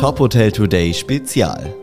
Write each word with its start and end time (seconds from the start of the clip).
Top 0.00 0.18
Hotel 0.18 0.50
Today 0.50 0.94
Spezial. 0.94 1.74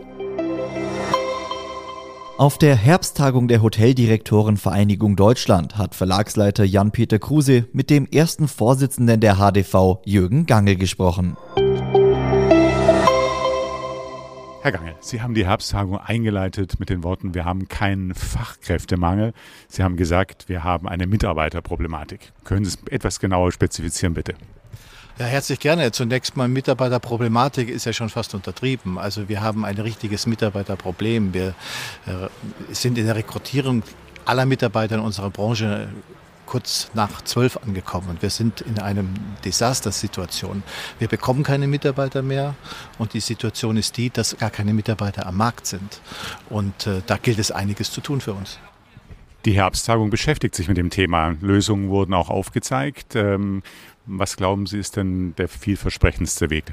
Auf 2.39 2.57
der 2.57 2.75
Herbsttagung 2.75 3.47
der 3.47 3.61
Hoteldirektorenvereinigung 3.61 5.15
Deutschland 5.15 5.77
hat 5.77 5.93
Verlagsleiter 5.93 6.63
Jan-Peter 6.63 7.19
Kruse 7.19 7.67
mit 7.73 7.91
dem 7.91 8.07
ersten 8.07 8.47
Vorsitzenden 8.47 9.19
der 9.19 9.35
HDV 9.35 10.01
Jürgen 10.03 10.47
Gangel 10.47 10.77
gesprochen. 10.77 11.37
Herr 14.63 14.71
Gangel, 14.71 14.95
Sie 14.99 15.21
haben 15.21 15.35
die 15.35 15.45
Herbsttagung 15.45 15.99
eingeleitet 15.99 16.79
mit 16.79 16.89
den 16.89 17.03
Worten, 17.03 17.35
wir 17.35 17.45
haben 17.45 17.67
keinen 17.67 18.15
Fachkräftemangel. 18.15 19.33
Sie 19.67 19.83
haben 19.83 19.95
gesagt, 19.95 20.49
wir 20.49 20.63
haben 20.63 20.87
eine 20.87 21.05
Mitarbeiterproblematik. 21.05 22.33
Können 22.43 22.65
Sie 22.65 22.71
es 22.83 22.91
etwas 22.91 23.19
genauer 23.19 23.51
spezifizieren, 23.51 24.15
bitte? 24.15 24.33
Ja, 25.19 25.25
herzlich 25.25 25.59
gerne. 25.59 25.91
Zunächst 25.91 26.37
mal 26.37 26.47
Mitarbeiterproblematik 26.47 27.69
ist 27.69 27.85
ja 27.85 27.93
schon 27.93 28.09
fast 28.09 28.35
untertrieben. 28.35 28.99
Also 28.99 29.27
wir 29.27 29.41
haben 29.41 29.65
ein 29.65 29.79
richtiges 29.79 30.27
Mitarbeiterproblem. 30.27 31.33
Wir 31.33 31.55
äh, 32.05 32.27
sind 32.71 32.99
in 32.99 33.07
der 33.07 33.15
Rekrutierung 33.15 33.81
aller 34.25 34.45
Mitarbeiter 34.45 34.93
in 34.95 35.01
unserer 35.01 35.31
Branche 35.31 35.87
kurz 36.45 36.91
nach 36.93 37.23
zwölf 37.23 37.57
angekommen. 37.57 38.17
Wir 38.19 38.29
sind 38.29 38.61
in 38.61 38.77
einem 38.77 39.09
Desastersituation. 39.43 40.61
Wir 40.99 41.07
bekommen 41.07 41.41
keine 41.41 41.65
Mitarbeiter 41.65 42.21
mehr 42.21 42.53
und 42.99 43.13
die 43.13 43.19
Situation 43.19 43.75
ist 43.75 43.97
die, 43.97 44.11
dass 44.11 44.37
gar 44.37 44.51
keine 44.51 44.75
Mitarbeiter 44.75 45.25
am 45.25 45.37
Markt 45.37 45.65
sind. 45.65 45.99
Und 46.47 46.85
äh, 46.85 47.01
da 47.07 47.17
gilt 47.17 47.39
es 47.39 47.51
einiges 47.51 47.91
zu 47.91 48.01
tun 48.01 48.21
für 48.21 48.33
uns. 48.33 48.59
Die 49.47 49.53
Herbsttagung 49.53 50.09
beschäftigt 50.09 50.55
sich 50.55 50.67
mit 50.67 50.75
dem 50.75 50.89
Thema. 50.89 51.37
Lösungen 51.39 51.87
wurden 51.87 52.13
auch 52.13 52.29
aufgezeigt. 52.29 53.15
Ähm, 53.15 53.63
was 54.05 54.35
glauben 54.35 54.65
Sie, 54.65 54.77
ist 54.77 54.97
denn 54.97 55.35
der 55.37 55.47
vielversprechendste 55.47 56.49
Weg? 56.49 56.65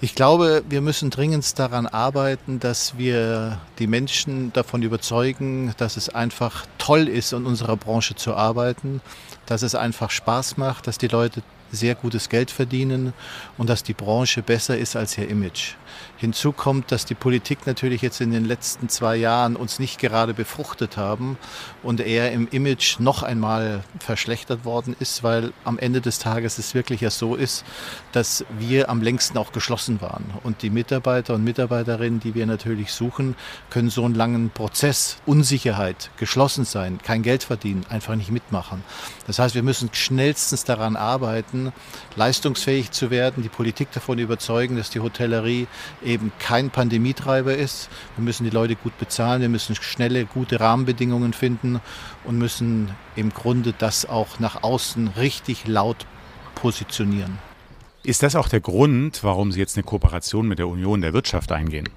Ich 0.00 0.16
glaube, 0.16 0.64
wir 0.68 0.80
müssen 0.80 1.10
dringend 1.10 1.56
daran 1.56 1.86
arbeiten, 1.86 2.58
dass 2.58 2.98
wir 2.98 3.60
die 3.78 3.86
Menschen 3.86 4.52
davon 4.54 4.82
überzeugen, 4.82 5.72
dass 5.76 5.96
es 5.96 6.08
einfach 6.08 6.66
toll 6.78 7.06
ist, 7.06 7.32
in 7.32 7.46
unserer 7.46 7.76
Branche 7.76 8.16
zu 8.16 8.34
arbeiten, 8.34 9.00
dass 9.46 9.62
es 9.62 9.74
einfach 9.74 10.10
Spaß 10.10 10.56
macht, 10.56 10.86
dass 10.86 10.98
die 10.98 11.08
Leute 11.08 11.42
sehr 11.74 11.94
gutes 11.94 12.28
Geld 12.28 12.50
verdienen 12.50 13.12
und 13.58 13.68
dass 13.68 13.82
die 13.82 13.94
Branche 13.94 14.42
besser 14.42 14.78
ist 14.78 14.96
als 14.96 15.18
ihr 15.18 15.28
Image. 15.28 15.74
Hinzu 16.16 16.52
kommt, 16.52 16.90
dass 16.90 17.04
die 17.04 17.14
Politik 17.14 17.66
natürlich 17.66 18.02
jetzt 18.02 18.20
in 18.20 18.30
den 18.30 18.44
letzten 18.44 18.88
zwei 18.88 19.16
Jahren 19.16 19.56
uns 19.56 19.78
nicht 19.78 19.98
gerade 19.98 20.34
befruchtet 20.34 20.96
haben 20.96 21.36
und 21.82 22.00
eher 22.00 22.32
im 22.32 22.48
Image 22.48 22.98
noch 22.98 23.22
einmal 23.22 23.84
verschlechtert 23.98 24.64
worden 24.64 24.96
ist, 25.00 25.22
weil 25.22 25.52
am 25.64 25.78
Ende 25.78 26.00
des 26.00 26.18
Tages 26.18 26.58
es 26.58 26.74
wirklich 26.74 27.00
ja 27.00 27.10
so 27.10 27.34
ist, 27.34 27.64
dass 28.12 28.44
wir 28.58 28.88
am 28.88 29.02
längsten 29.02 29.38
auch 29.38 29.52
geschlossen 29.52 30.00
waren. 30.00 30.24
Und 30.42 30.62
die 30.62 30.70
Mitarbeiter 30.70 31.34
und 31.34 31.44
Mitarbeiterinnen, 31.44 32.20
die 32.20 32.34
wir 32.34 32.46
natürlich 32.46 32.92
suchen, 32.92 33.36
können 33.70 33.90
so 33.90 34.04
einen 34.04 34.14
langen 34.14 34.50
Prozess, 34.50 35.18
Unsicherheit, 35.26 36.10
geschlossen 36.16 36.64
sein, 36.64 36.98
kein 37.02 37.22
Geld 37.22 37.44
verdienen, 37.44 37.84
einfach 37.88 38.14
nicht 38.14 38.30
mitmachen. 38.30 38.82
Das 39.26 39.33
heißt, 39.38 39.54
wir 39.54 39.62
müssen 39.62 39.90
schnellstens 39.92 40.64
daran 40.64 40.96
arbeiten, 40.96 41.72
leistungsfähig 42.16 42.90
zu 42.90 43.10
werden, 43.10 43.42
die 43.42 43.48
Politik 43.48 43.92
davon 43.92 44.18
überzeugen, 44.18 44.76
dass 44.76 44.90
die 44.90 45.00
Hotellerie 45.00 45.66
eben 46.04 46.32
kein 46.38 46.70
Pandemietreiber 46.70 47.54
ist. 47.54 47.88
Wir 48.16 48.24
müssen 48.24 48.44
die 48.44 48.50
Leute 48.50 48.76
gut 48.76 48.96
bezahlen, 48.98 49.40
wir 49.42 49.48
müssen 49.48 49.74
schnelle, 49.74 50.24
gute 50.26 50.60
Rahmenbedingungen 50.60 51.32
finden 51.32 51.80
und 52.24 52.38
müssen 52.38 52.90
im 53.16 53.30
Grunde 53.30 53.74
das 53.76 54.06
auch 54.06 54.38
nach 54.38 54.62
außen 54.62 55.08
richtig 55.16 55.66
laut 55.66 56.06
positionieren. 56.54 57.38
Ist 58.02 58.22
das 58.22 58.36
auch 58.36 58.48
der 58.48 58.60
Grund, 58.60 59.24
warum 59.24 59.50
Sie 59.50 59.60
jetzt 59.60 59.76
eine 59.76 59.84
Kooperation 59.84 60.46
mit 60.46 60.58
der 60.58 60.68
Union 60.68 61.00
der 61.00 61.14
Wirtschaft 61.14 61.52
eingehen? 61.52 61.88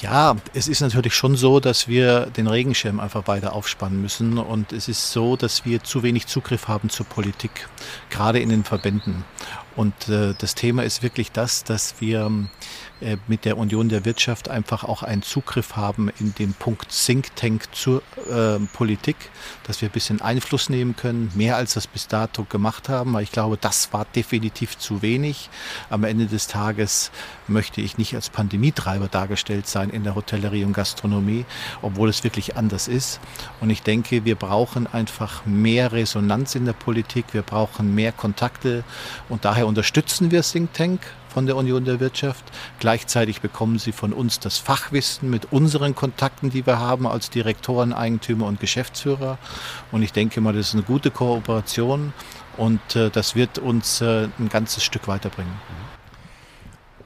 Ja, 0.00 0.36
es 0.54 0.68
ist 0.68 0.80
natürlich 0.80 1.14
schon 1.14 1.36
so, 1.36 1.60
dass 1.60 1.86
wir 1.86 2.26
den 2.26 2.46
Regenschirm 2.46 2.98
einfach 2.98 3.26
weiter 3.28 3.52
aufspannen 3.52 4.00
müssen. 4.00 4.38
Und 4.38 4.72
es 4.72 4.88
ist 4.88 5.12
so, 5.12 5.36
dass 5.36 5.64
wir 5.64 5.84
zu 5.84 6.02
wenig 6.02 6.26
Zugriff 6.26 6.66
haben 6.66 6.88
zur 6.88 7.06
Politik, 7.06 7.68
gerade 8.08 8.40
in 8.40 8.48
den 8.48 8.64
Verbänden. 8.64 9.24
Und 9.76 10.08
äh, 10.08 10.34
das 10.38 10.54
Thema 10.54 10.82
ist 10.82 11.02
wirklich 11.02 11.30
das, 11.30 11.64
dass 11.64 12.00
wir 12.00 12.26
äh, 12.26 12.30
mit 13.26 13.44
der 13.44 13.58
Union 13.58 13.88
der 13.88 14.04
Wirtschaft 14.04 14.48
einfach 14.48 14.84
auch 14.84 15.02
einen 15.02 15.22
Zugriff 15.22 15.76
haben 15.76 16.10
in 16.20 16.34
dem 16.34 16.54
Punkt 16.54 16.88
Think 16.90 17.34
Tank 17.36 17.68
zur 17.72 18.02
äh, 18.30 18.58
Politik, 18.72 19.16
dass 19.64 19.80
wir 19.80 19.88
ein 19.88 19.92
bisschen 19.92 20.20
Einfluss 20.20 20.68
nehmen 20.68 20.94
können, 20.96 21.30
mehr 21.34 21.56
als 21.56 21.74
das 21.74 21.86
bis 21.86 22.06
dato 22.06 22.44
gemacht 22.44 22.88
haben, 22.88 23.12
weil 23.12 23.24
ich 23.24 23.32
glaube, 23.32 23.56
das 23.60 23.92
war 23.92 24.06
definitiv 24.14 24.78
zu 24.78 25.02
wenig. 25.02 25.50
Am 25.90 26.04
Ende 26.04 26.26
des 26.26 26.46
Tages 26.46 27.10
möchte 27.48 27.80
ich 27.80 27.98
nicht 27.98 28.14
als 28.14 28.30
Pandemietreiber 28.30 29.08
dargestellt 29.08 29.66
sein 29.66 29.90
in 29.90 30.04
der 30.04 30.14
Hotellerie 30.14 30.64
und 30.64 30.72
Gastronomie, 30.72 31.44
obwohl 31.82 32.08
es 32.08 32.24
wirklich 32.24 32.56
anders 32.56 32.88
ist. 32.88 33.20
Und 33.60 33.70
ich 33.70 33.82
denke, 33.82 34.24
wir 34.24 34.36
brauchen 34.36 34.86
einfach 34.86 35.44
mehr 35.44 35.92
Resonanz 35.92 36.54
in 36.54 36.64
der 36.64 36.72
Politik, 36.72 37.26
wir 37.32 37.42
brauchen 37.42 37.94
mehr 37.94 38.12
Kontakte 38.12 38.84
und 39.28 39.44
daher 39.44 39.66
unterstützen 39.66 40.30
wir 40.30 40.42
Think 40.42 40.72
Tank 40.72 41.00
von 41.32 41.46
der 41.46 41.56
Union 41.56 41.84
der 41.84 41.98
Wirtschaft. 41.98 42.44
Gleichzeitig 42.78 43.40
bekommen 43.40 43.78
sie 43.78 43.92
von 43.92 44.12
uns 44.12 44.38
das 44.38 44.58
Fachwissen 44.58 45.30
mit 45.30 45.52
unseren 45.52 45.94
Kontakten, 45.94 46.50
die 46.50 46.66
wir 46.66 46.78
haben 46.78 47.06
als 47.06 47.30
Direktoren, 47.30 47.92
Eigentümer 47.92 48.46
und 48.46 48.60
Geschäftsführer. 48.60 49.38
Und 49.90 50.02
ich 50.02 50.12
denke 50.12 50.40
mal, 50.40 50.52
das 50.52 50.68
ist 50.68 50.74
eine 50.74 50.82
gute 50.82 51.10
Kooperation 51.10 52.12
und 52.56 52.96
äh, 52.96 53.10
das 53.10 53.34
wird 53.34 53.58
uns 53.58 54.00
äh, 54.00 54.28
ein 54.38 54.48
ganzes 54.50 54.84
Stück 54.84 55.08
weiterbringen. 55.08 55.52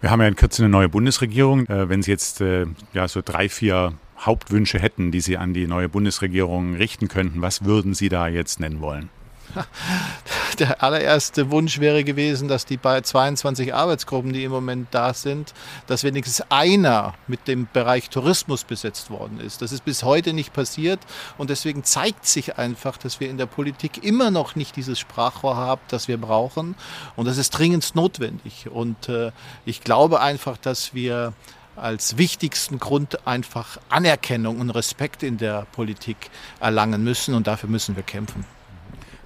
Wir 0.01 0.11
haben 0.11 0.21
ja 0.21 0.29
in 0.29 0.37
Kürze 0.37 0.63
eine 0.63 0.71
neue 0.71 0.89
Bundesregierung. 0.89 1.67
Äh, 1.67 1.89
wenn 1.89 2.03
Sie 2.03 2.11
jetzt 2.11 2.41
äh, 2.41 2.67
ja, 2.93 3.09
so 3.09 3.23
drei, 3.25 3.49
vier 3.49 3.95
Hauptwünsche 4.19 4.79
hätten, 4.79 5.11
die 5.11 5.21
Sie 5.21 5.37
an 5.37 5.55
die 5.55 5.67
neue 5.67 5.89
Bundesregierung 5.89 6.75
richten 6.75 7.09
könnten, 7.09 7.43
was 7.43 7.65
würden 7.65 7.95
Sie 7.95 8.09
da 8.09 8.29
jetzt 8.29 8.61
nennen 8.61 8.81
wollen? 8.81 9.09
der 10.61 10.83
allererste 10.83 11.51
Wunsch 11.51 11.81
wäre 11.81 12.05
gewesen, 12.05 12.49
dass 12.49 12.65
die 12.65 12.77
bei 12.77 13.01
22 13.01 13.75
Arbeitsgruppen, 13.75 14.33
die 14.33 14.45
im 14.45 14.53
Moment 14.53 14.89
da 14.91 15.15
sind, 15.15 15.55
dass 15.87 16.05
wenigstens 16.05 16.43
einer 16.51 17.15
mit 17.27 17.49
dem 17.49 17.69
Bereich 17.73 18.11
Tourismus 18.11 18.65
besetzt 18.65 19.11
worden 19.11 19.41
ist. 19.41 19.63
Das 19.63 19.73
ist 19.73 19.85
bis 19.85 20.03
heute 20.03 20.33
nicht 20.33 20.53
passiert 20.53 21.01
und 21.39 21.51
deswegen 21.51 21.85
zeigt 21.85 22.27
sich 22.27 22.59
einfach, 22.59 22.97
dass 22.97 23.21
wir 23.21 23.31
in 23.31 23.39
der 23.39 23.47
Politik 23.47 24.05
immer 24.05 24.31
noch 24.31 24.57
nicht 24.57 24.77
dieses 24.77 24.99
Sprachrohr 24.99 25.57
haben, 25.57 25.81
das 25.89 26.09
wir 26.09 26.19
brauchen 26.19 26.75
und 27.17 27.27
das 27.27 27.39
ist 27.39 27.51
dringend 27.51 27.95
notwendig. 27.95 28.69
Und 28.71 29.09
äh, 29.09 29.33
ich 29.65 29.83
glaube 29.83 30.21
einfach, 30.21 30.57
dass 30.57 30.95
wir 30.95 31.33
als 31.77 32.17
wichtigsten 32.17 32.79
Grund 32.79 33.27
einfach 33.27 33.79
Anerkennung 33.89 34.61
und 34.61 34.71
Respekt 34.71 35.23
in 35.23 35.39
der 35.39 35.67
Politik 35.73 36.31
erlangen 36.61 37.05
müssen 37.05 37.35
und 37.35 37.47
dafür 37.47 37.69
müssen 37.69 37.97
wir 37.97 38.03
kämpfen. 38.03 38.45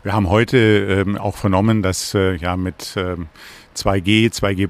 Wir 0.02 0.14
haben 0.14 0.30
heute 0.30 0.56
ähm, 1.06 1.18
auch 1.18 1.36
vernommen, 1.36 1.82
dass 1.82 2.14
äh, 2.14 2.34
ja 2.36 2.56
mit 2.56 2.94
ähm, 2.96 3.28
2G, 3.76 4.32
2G 4.32 4.66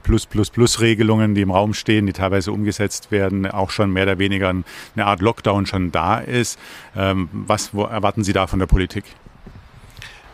Regelungen, 0.80 1.36
die 1.36 1.42
im 1.42 1.52
Raum 1.52 1.72
stehen, 1.72 2.06
die 2.06 2.12
teilweise 2.12 2.50
umgesetzt 2.50 3.12
werden, 3.12 3.46
auch 3.46 3.70
schon 3.70 3.92
mehr 3.92 4.02
oder 4.02 4.18
weniger 4.18 4.48
eine 4.48 5.06
Art 5.06 5.20
Lockdown 5.20 5.66
schon 5.66 5.92
da 5.92 6.18
ist. 6.18 6.58
Ähm, 6.96 7.28
was 7.32 7.72
erwarten 7.72 8.24
Sie 8.24 8.32
da 8.32 8.48
von 8.48 8.58
der 8.58 8.66
Politik? 8.66 9.04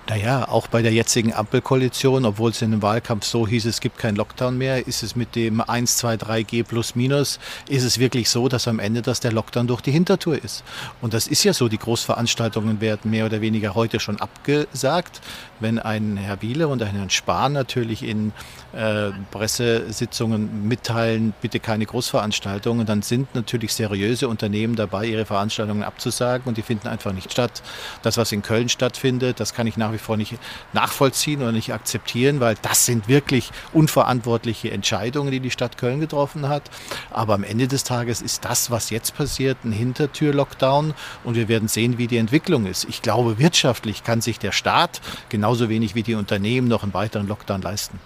Naja, 0.09 0.47
auch 0.49 0.69
bei 0.69 0.83
der 0.83 0.93
jetzigen 0.93 1.35
Ampelkoalition, 1.35 2.27
obwohl 2.27 2.53
es 2.53 2.63
in 2.63 2.71
dem 2.71 2.81
Wahlkampf 2.81 3.25
so 3.25 3.45
hieß, 3.45 3.65
es 3.65 3.81
gibt 3.81 3.99
keinen 3.99 4.15
Lockdown 4.15 4.57
mehr, 4.57 4.87
ist 4.87 5.03
es 5.03 5.17
mit 5.17 5.35
dem 5.35 5.61
1, 5.61 5.97
2, 5.97 6.15
3G 6.15 6.63
plus 6.63 6.95
minus, 6.95 7.41
ist 7.69 7.83
es 7.83 7.99
wirklich 7.99 8.31
so, 8.31 8.49
dass 8.49 8.69
am 8.69 8.79
Ende 8.79 9.03
das 9.03 9.19
der 9.19 9.33
Lockdown 9.33 9.67
durch 9.67 9.81
die 9.81 9.91
Hintertour 9.91 10.43
ist. 10.43 10.63
Und 11.01 11.13
das 11.13 11.27
ist 11.27 11.43
ja 11.43 11.53
so, 11.53 11.69
die 11.69 11.79
Großveranstaltungen 11.79 12.81
werden 12.81 13.11
mehr 13.11 13.27
oder 13.27 13.41
weniger 13.41 13.75
heute 13.75 13.99
schon 13.99 14.21
abgesagt. 14.21 15.21
Wenn 15.59 15.81
ein 15.81 16.17
Herr 16.17 16.41
Wiele 16.41 16.69
und 16.69 16.83
ein 16.83 16.95
Herr 16.95 17.11
Spahn 17.11 17.55
natürlich 17.55 18.05
in 18.05 18.33
äh, 18.75 19.11
Pressesitzungen 19.33 20.69
mitteilen, 20.69 21.35
bitte 21.41 21.59
keine 21.59 21.85
Großveranstaltungen, 21.85 22.87
dann 22.87 23.03
sind 23.03 23.35
natürlich 23.35 23.75
seriöse 23.75 24.29
Unternehmen 24.29 24.77
dabei, 24.77 25.07
ihre 25.07 25.25
Veranstaltungen 25.25 25.83
abzusagen 25.83 26.47
und 26.47 26.59
die 26.59 26.63
finden 26.63 26.87
einfach 26.87 27.13
nicht 27.13 27.33
statt. 27.33 27.63
Das, 28.03 28.17
was 28.19 28.31
in 28.31 28.43
Köln 28.43 28.69
stattfindet, 28.69 29.41
das 29.41 29.53
kann 29.53 29.67
ich 29.67 29.77
nach 29.77 29.93
wie 29.93 29.96
vor 29.99 30.17
nicht 30.17 30.39
nachvollziehen 30.73 31.43
oder 31.43 31.53
nicht 31.53 31.73
akzeptieren, 31.73 32.41
weil 32.41 32.57
das 32.63 32.87
sind 32.87 33.09
wirklich 33.09 33.51
unverantwortliche 33.73 34.71
Entscheidungen, 34.71 35.31
die 35.31 35.41
die 35.41 35.51
Stadt 35.51 35.79
Köln 35.79 36.01
getroffen 36.01 36.49
hat. 36.49 36.71
Aber 37.11 37.35
am 37.35 37.45
Ende 37.45 37.69
des 37.69 37.85
Tages 37.85 38.23
ist 38.23 38.45
das, 38.45 38.71
was 38.71 38.91
jetzt 38.91 39.17
passiert, 39.17 39.59
ein 39.65 39.73
Hintertür-Lockdown 39.73 40.95
und 41.25 41.35
wir 41.35 41.49
werden 41.49 41.69
sehen, 41.69 41.99
wie 41.99 42.07
die 42.07 42.19
Entwicklung 42.19 42.67
ist. 42.67 42.87
Ich 42.89 43.03
glaube, 43.03 43.39
wirtschaftlich 43.39 44.05
kann 44.05 44.21
sich 44.21 44.39
der 44.39 44.53
Staat 44.53 45.01
genauso 45.29 45.69
wenig 45.69 45.95
wie 45.95 46.03
die 46.03 46.15
Unternehmen 46.15 46.69
noch 46.69 46.83
einen 46.83 46.95
weiteren 46.95 47.29
Lockdown 47.29 47.63
leisten. 47.63 47.99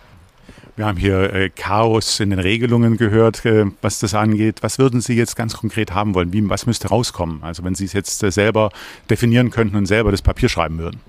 Wir 0.76 0.86
haben 0.86 0.96
hier 0.96 1.34
äh, 1.34 1.50
Chaos 1.50 2.20
in 2.20 2.30
den 2.30 2.38
Regelungen 2.38 2.96
gehört, 2.96 3.44
äh, 3.44 3.66
was 3.82 3.98
das 3.98 4.14
angeht. 4.14 4.62
Was 4.62 4.78
würden 4.78 5.02
Sie 5.02 5.14
jetzt 5.14 5.36
ganz 5.36 5.54
konkret 5.54 5.92
haben 5.92 6.14
wollen? 6.14 6.32
Wie, 6.32 6.48
was 6.48 6.64
müsste 6.64 6.88
rauskommen? 6.88 7.42
Also 7.42 7.64
wenn 7.64 7.74
Sie 7.74 7.84
es 7.84 7.92
jetzt 7.92 8.22
äh, 8.22 8.30
selber 8.30 8.70
definieren 9.10 9.50
könnten 9.50 9.76
und 9.76 9.84
selber 9.84 10.10
das 10.10 10.22
Papier 10.22 10.48
schreiben 10.48 10.78
würden. 10.78 11.00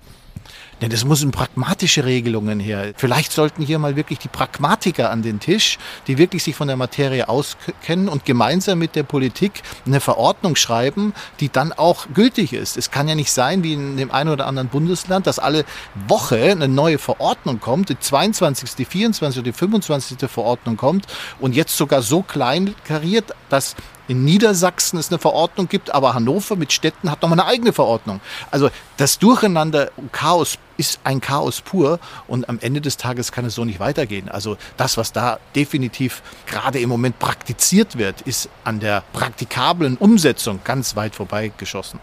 Denn 0.81 0.91
es 0.91 1.05
müssen 1.05 1.29
pragmatische 1.31 2.05
Regelungen 2.05 2.59
her. 2.59 2.93
Vielleicht 2.97 3.31
sollten 3.31 3.61
hier 3.61 3.77
mal 3.77 3.95
wirklich 3.95 4.17
die 4.17 4.27
Pragmatiker 4.27 5.11
an 5.11 5.21
den 5.21 5.39
Tisch, 5.39 5.77
die 6.07 6.17
wirklich 6.17 6.43
sich 6.43 6.55
von 6.55 6.67
der 6.67 6.75
Materie 6.75 7.29
auskennen 7.29 8.09
und 8.09 8.25
gemeinsam 8.25 8.79
mit 8.79 8.95
der 8.95 9.03
Politik 9.03 9.61
eine 9.85 9.99
Verordnung 9.99 10.55
schreiben, 10.55 11.13
die 11.39 11.49
dann 11.49 11.71
auch 11.71 12.07
gültig 12.15 12.53
ist. 12.53 12.77
Es 12.77 12.89
kann 12.89 13.07
ja 13.07 13.13
nicht 13.13 13.31
sein, 13.31 13.63
wie 13.63 13.73
in 13.73 13.95
dem 13.95 14.11
einen 14.11 14.31
oder 14.31 14.47
anderen 14.47 14.69
Bundesland, 14.69 15.27
dass 15.27 15.37
alle 15.37 15.65
Woche 16.07 16.51
eine 16.51 16.67
neue 16.67 16.97
Verordnung 16.97 17.59
kommt, 17.59 17.89
die 17.89 17.99
22., 17.99 18.75
die 18.75 18.85
24. 18.85 19.39
oder 19.39 19.51
die 19.51 19.57
25. 19.57 20.17
Verordnung 20.29 20.77
kommt 20.77 21.05
und 21.39 21.55
jetzt 21.55 21.77
sogar 21.77 22.01
so 22.01 22.23
klein 22.23 22.73
kariert, 22.85 23.35
dass 23.49 23.75
in 24.11 24.25
Niedersachsen 24.25 24.99
es 24.99 25.09
eine 25.09 25.19
Verordnung 25.19 25.69
gibt, 25.69 25.95
aber 25.95 26.13
Hannover 26.13 26.57
mit 26.57 26.73
Städten 26.73 27.09
hat 27.09 27.21
nochmal 27.21 27.39
eine 27.39 27.47
eigene 27.47 27.71
Verordnung. 27.71 28.19
Also 28.51 28.69
das 28.97 29.19
Durcheinander 29.19 29.89
und 29.95 30.11
Chaos 30.11 30.57
ist 30.75 30.99
ein 31.05 31.21
Chaos 31.21 31.61
pur 31.61 31.97
und 32.27 32.49
am 32.49 32.59
Ende 32.59 32.81
des 32.81 32.97
Tages 32.97 33.31
kann 33.31 33.45
es 33.45 33.55
so 33.55 33.63
nicht 33.63 33.79
weitergehen. 33.79 34.27
Also 34.27 34.57
das, 34.75 34.97
was 34.97 35.13
da 35.13 35.39
definitiv 35.55 36.23
gerade 36.45 36.79
im 36.79 36.89
Moment 36.89 37.19
praktiziert 37.19 37.97
wird, 37.97 38.19
ist 38.23 38.49
an 38.65 38.81
der 38.81 39.01
praktikablen 39.13 39.95
Umsetzung 39.95 40.59
ganz 40.65 40.97
weit 40.97 41.15
vorbeigeschossen. 41.15 42.01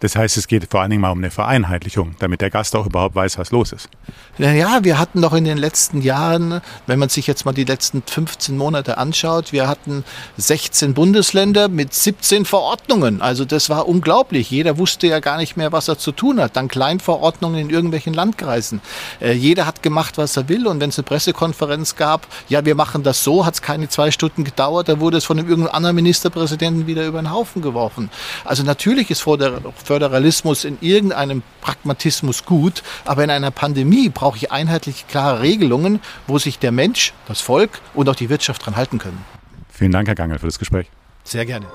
Das 0.00 0.14
heißt, 0.14 0.36
es 0.36 0.46
geht 0.46 0.70
vor 0.70 0.80
allen 0.80 0.90
Dingen 0.90 1.02
mal 1.02 1.10
um 1.10 1.18
eine 1.18 1.30
Vereinheitlichung, 1.30 2.14
damit 2.18 2.40
der 2.40 2.50
Gast 2.50 2.76
auch 2.76 2.86
überhaupt 2.86 3.14
weiß, 3.14 3.38
was 3.38 3.50
los 3.50 3.72
ist. 3.72 3.88
Naja, 4.38 4.80
wir 4.82 4.98
hatten 4.98 5.20
doch 5.20 5.32
in 5.32 5.44
den 5.44 5.58
letzten 5.58 6.02
Jahren, 6.02 6.60
wenn 6.86 6.98
man 6.98 7.08
sich 7.08 7.26
jetzt 7.26 7.44
mal 7.44 7.52
die 7.52 7.64
letzten 7.64 8.02
15 8.06 8.56
Monate 8.56 8.98
anschaut, 8.98 9.52
wir 9.52 9.66
hatten 9.66 10.04
16 10.36 10.94
Bundesländer 10.94 11.68
mit 11.68 11.92
17 11.92 12.44
Verordnungen. 12.44 13.20
Also 13.20 13.44
das 13.44 13.68
war 13.70 13.88
unglaublich. 13.88 14.50
Jeder 14.50 14.78
wusste 14.78 15.08
ja 15.08 15.18
gar 15.18 15.38
nicht 15.38 15.56
mehr, 15.56 15.72
was 15.72 15.88
er 15.88 15.98
zu 15.98 16.12
tun 16.12 16.40
hat. 16.40 16.56
Dann 16.56 16.68
Kleinverordnungen 16.68 17.58
in 17.58 17.70
irgendwelchen 17.70 18.14
Landkreisen. 18.14 18.80
Äh, 19.20 19.32
jeder 19.32 19.66
hat 19.66 19.82
gemacht, 19.82 20.18
was 20.18 20.36
er 20.36 20.48
will. 20.48 20.68
Und 20.68 20.80
wenn 20.80 20.90
es 20.90 20.98
eine 20.98 21.04
Pressekonferenz 21.04 21.96
gab, 21.96 22.28
ja, 22.48 22.64
wir 22.64 22.76
machen 22.76 23.02
das 23.02 23.24
so, 23.24 23.44
hat 23.44 23.54
es 23.54 23.62
keine 23.62 23.88
zwei 23.88 24.12
Stunden 24.12 24.44
gedauert, 24.44 24.88
da 24.88 25.00
wurde 25.00 25.16
es 25.16 25.24
von 25.24 25.38
einem 25.38 25.48
irgendeinem 25.48 25.74
anderen 25.74 25.96
Ministerpräsidenten 25.96 26.86
wieder 26.86 27.04
über 27.06 27.20
den 27.20 27.32
Haufen 27.32 27.62
geworfen. 27.62 28.10
Also 28.44 28.62
natürlich 28.62 29.10
ist 29.10 29.22
vor 29.22 29.36
der 29.36 29.60
Föderalismus 29.88 30.66
in 30.66 30.76
irgendeinem 30.82 31.42
Pragmatismus 31.62 32.44
gut, 32.44 32.82
aber 33.06 33.24
in 33.24 33.30
einer 33.30 33.50
Pandemie 33.50 34.10
brauche 34.10 34.36
ich 34.36 34.52
einheitliche, 34.52 35.06
klare 35.08 35.40
Regelungen, 35.40 36.00
wo 36.26 36.38
sich 36.38 36.58
der 36.58 36.72
Mensch, 36.72 37.14
das 37.26 37.40
Volk 37.40 37.80
und 37.94 38.06
auch 38.10 38.14
die 38.14 38.28
Wirtschaft 38.28 38.66
dran 38.66 38.76
halten 38.76 38.98
können. 38.98 39.24
Vielen 39.70 39.92
Dank, 39.92 40.06
Herr 40.06 40.14
Gangel, 40.14 40.38
für 40.38 40.46
das 40.46 40.58
Gespräch. 40.58 40.90
Sehr 41.24 41.46
gerne. 41.46 41.66